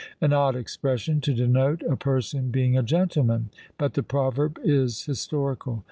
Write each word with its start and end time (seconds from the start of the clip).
An 0.19 0.33
odd 0.33 0.55
expression 0.55 1.21
to 1.21 1.31
denote 1.31 1.83
a 1.83 1.95
person 1.95 2.49
being 2.49 2.75
a 2.75 2.81
gentleman! 2.81 3.51
but 3.77 3.93
the 3.93 4.01
proverb 4.01 4.57
is 4.63 5.03
historical. 5.03 5.79